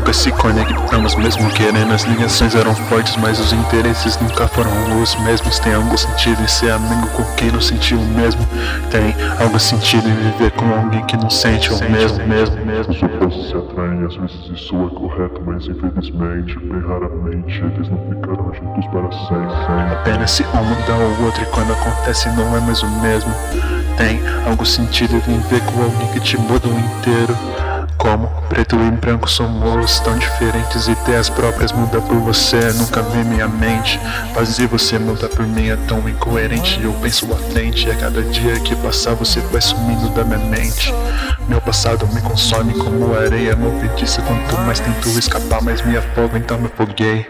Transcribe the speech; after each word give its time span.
Nunca 0.00 0.14
se 0.14 0.32
conectamos, 0.32 1.14
mesmo 1.14 1.50
querendo. 1.50 1.92
As 1.92 2.04
ligações 2.04 2.54
eram 2.54 2.74
fortes, 2.74 3.16
mas 3.16 3.38
os 3.38 3.52
interesses 3.52 4.18
nunca 4.18 4.48
foram 4.48 4.70
os 4.98 5.14
mesmos. 5.20 5.58
Tem 5.58 5.74
algum 5.74 5.94
sentido 5.94 6.42
em 6.42 6.48
ser 6.48 6.70
amigo 6.70 7.06
com 7.08 7.22
quem 7.36 7.52
não 7.52 7.60
sentiu 7.60 7.98
o 7.98 8.06
mesmo? 8.06 8.40
Tem 8.90 9.14
algum 9.38 9.58
sentido 9.58 10.08
em 10.08 10.14
viver 10.14 10.52
com 10.52 10.64
alguém 10.72 11.04
que 11.04 11.18
não 11.18 11.28
sente 11.28 11.70
o 11.70 11.78
mesmo, 11.90 12.26
mesmo, 12.26 12.64
mesmo? 12.64 12.94
Isso 12.94 13.08
pode 13.10 13.46
se 13.46 13.54
atraem, 13.54 14.06
às 14.06 14.16
vezes 14.16 14.50
isso 14.54 14.74
é 14.74 14.98
correto, 14.98 15.42
mas 15.44 15.68
infelizmente, 15.68 16.58
bem 16.58 16.80
raramente, 16.80 17.62
eles 17.62 17.90
não 17.90 17.98
ficaram 18.08 18.54
juntos 18.54 18.86
para 18.86 19.12
sempre. 19.12 19.92
Apenas 19.92 20.30
se 20.30 20.42
um 20.44 20.64
muda 20.64 20.94
o 20.94 21.24
outro 21.26 21.42
e 21.42 21.46
quando 21.46 21.72
acontece 21.74 22.30
não 22.30 22.56
é 22.56 22.60
mais 22.60 22.82
o 22.82 22.88
mesmo. 23.02 23.32
Tem 23.98 24.18
algum 24.48 24.64
sentido 24.64 25.14
em 25.14 25.20
viver 25.40 25.60
com 25.66 25.82
alguém 25.82 26.08
que 26.14 26.20
te 26.20 26.38
muda 26.38 26.66
o 26.68 26.72
inteiro? 26.72 27.36
Preto 28.60 28.76
e 28.76 28.90
branco 28.90 29.26
somos 29.26 30.00
tão 30.00 30.18
diferentes, 30.18 30.86
ideias 30.86 31.30
próprias 31.30 31.72
mudam 31.72 32.02
por 32.02 32.18
você, 32.18 32.60
nunca 32.74 33.00
vi 33.00 33.24
minha 33.24 33.48
mente. 33.48 33.98
Fazer 34.34 34.66
você 34.66 34.98
mudar 34.98 35.30
por 35.30 35.46
mim 35.46 35.70
é 35.70 35.76
tão 35.88 36.06
incoerente. 36.06 36.78
Eu 36.82 36.92
penso 37.00 37.32
à 37.32 37.36
frente, 37.36 37.88
e 37.88 37.90
a 37.90 37.96
cada 37.96 38.20
dia 38.22 38.60
que 38.60 38.76
passar 38.76 39.14
você 39.14 39.40
vai 39.40 39.62
sumindo 39.62 40.10
da 40.10 40.24
minha 40.24 40.38
mente. 40.40 40.92
Meu 41.48 41.58
passado 41.58 42.06
me 42.08 42.20
consome 42.20 42.74
como 42.74 43.16
areia 43.16 43.56
movediça. 43.56 44.20
Quanto 44.20 44.54
mais 44.66 44.78
tento 44.78 45.08
escapar, 45.18 45.62
mais 45.62 45.80
me 45.80 45.96
afogo, 45.96 46.36
então 46.36 46.58
me 46.58 46.66
afoguei. 46.66 47.26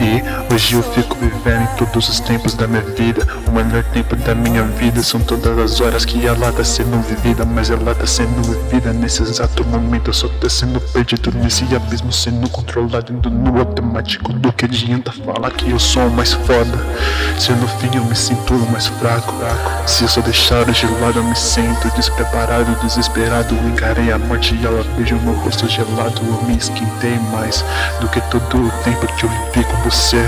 E 0.00 0.54
hoje 0.54 0.74
eu 0.74 0.82
fico 0.82 1.16
vivendo 1.16 1.62
em 1.62 1.76
todos 1.76 2.08
os 2.08 2.20
tempos 2.20 2.54
da 2.54 2.66
minha 2.66 2.82
vida. 2.82 3.26
O 3.46 3.50
melhor 3.50 3.82
tempo 3.84 4.14
da 4.14 4.34
minha 4.34 4.62
vida 4.62 5.02
são 5.02 5.20
todas 5.20 5.58
as 5.58 5.80
horas 5.80 6.04
que 6.04 6.24
ela 6.24 6.52
tá 6.52 6.62
sendo 6.62 7.00
vivida. 7.02 7.44
Mas 7.44 7.68
ela 7.70 7.94
tá 7.94 8.06
sendo 8.06 8.42
vivida 8.42 8.92
nesse 8.92 9.22
exato 9.22 9.64
momento. 9.64 10.10
Eu 10.10 10.14
só 10.14 10.28
tô 10.28 10.48
sendo 10.48 10.80
perdido 10.80 11.32
nesse 11.38 11.64
abismo, 11.74 12.12
sendo 12.12 12.48
controlado 12.50 13.12
indo 13.12 13.28
no 13.28 13.58
automático. 13.58 14.32
Do 14.32 14.52
que 14.52 14.66
adianta 14.66 15.10
falar 15.10 15.50
que 15.50 15.70
eu 15.70 15.78
sou 15.78 16.06
o 16.06 16.10
mais 16.10 16.32
foda? 16.32 16.78
Se 17.38 17.50
no 17.52 17.66
fim 17.66 17.90
eu 17.94 18.04
me 18.04 18.14
sinto 18.14 18.54
o 18.54 18.70
mais 18.70 18.86
fraco. 18.86 19.34
Se 19.86 20.04
eu 20.04 20.08
só 20.08 20.20
deixar 20.20 20.64
de 20.64 20.86
lado, 21.00 21.18
eu 21.18 21.24
me 21.24 21.34
sinto 21.34 21.90
despreparado, 21.96 22.74
desesperado. 22.82 23.54
Encarei 23.66 24.12
a 24.12 24.18
morte 24.18 24.54
e 24.54 24.64
ela 24.64 24.84
vejo 24.96 25.16
meu 25.16 25.34
rosto 25.34 25.68
gelado. 25.68 26.20
Eu 26.24 26.42
me 26.46 26.56
esquentei 26.56 27.18
mais 27.32 27.64
do 28.00 28.08
que 28.08 28.20
todo 28.22 28.58
o 28.58 28.70
tempo 28.84 29.06
que 29.14 29.24
eu 29.24 29.30
vivi 29.30 29.64
com 29.64 29.87
você 29.90 30.26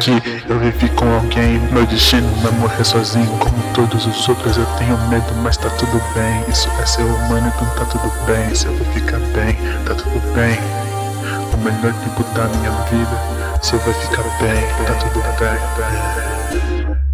Que 0.00 0.10
eu 0.48 0.58
vivi 0.58 0.88
com 0.90 1.12
alguém 1.14 1.58
Meu 1.70 1.86
destino 1.86 2.28
não 2.42 2.48
é 2.48 2.52
morrer 2.52 2.84
sozinho 2.84 3.26
Como 3.38 3.62
todos 3.74 4.06
os 4.06 4.28
outros 4.28 4.56
eu 4.56 4.66
tenho 4.78 4.96
medo 5.08 5.34
Mas 5.42 5.56
tá 5.56 5.68
tudo 5.70 6.02
bem 6.14 6.44
Isso 6.48 6.70
é 6.80 6.86
ser 6.86 7.02
humano 7.02 7.52
então 7.54 7.66
tá 7.74 7.84
tudo 7.84 8.10
bem 8.26 8.54
Se 8.54 8.66
eu 8.66 8.76
vou 8.76 8.86
ficar 8.92 9.18
bem, 9.18 9.54
tá 9.84 9.94
tudo 9.94 10.20
bem. 10.34 10.58
O 11.52 11.56
melhor 11.58 11.92
tempo 11.92 12.22
da 12.34 12.44
minha 12.44 12.70
vida 12.90 13.62
Se 13.62 13.74
eu 13.74 13.78
vou 13.80 13.94
ficar 13.94 14.22
bem, 14.40 14.86
tá 14.86 14.94
tudo 14.94 15.22
bem 15.38 17.07